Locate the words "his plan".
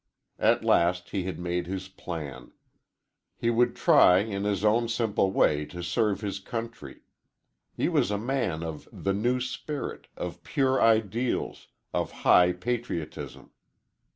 1.67-2.53